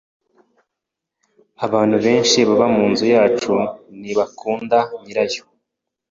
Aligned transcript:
Abantu 1.65 1.95
benshi 2.05 2.37
baba 2.47 2.67
munzu 2.75 3.05
yacu 3.15 3.53
ntibakunda 3.99 4.77
nyirayo. 5.03 5.43